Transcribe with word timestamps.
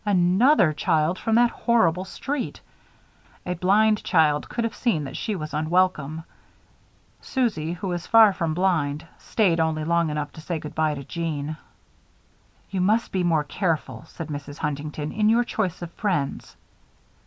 Another 0.03 0.73
child 0.73 1.19
from 1.19 1.35
that 1.35 1.51
horrible 1.51 2.05
street! 2.05 2.59
A 3.45 3.53
blind 3.53 4.03
child 4.03 4.49
could 4.49 4.63
have 4.63 4.73
seen 4.73 5.03
that 5.03 5.15
she 5.15 5.35
was 5.35 5.53
unwelcome. 5.53 6.23
Susie, 7.21 7.73
who 7.73 7.89
was 7.89 8.07
far 8.07 8.33
from 8.33 8.55
blind, 8.55 9.05
stayed 9.19 9.59
only 9.59 9.83
long 9.83 10.09
enough 10.09 10.33
to 10.33 10.41
say 10.41 10.57
good 10.57 10.73
by 10.73 10.95
to 10.95 11.03
Jeanne. 11.03 11.55
"You 12.71 12.81
must 12.81 13.11
be 13.11 13.23
more 13.23 13.43
careful," 13.43 14.03
said 14.07 14.29
Mrs. 14.29 14.57
Huntington, 14.57 15.11
"in 15.11 15.29
your 15.29 15.43
choice 15.43 15.83
of 15.83 15.91
friends." 15.91 16.57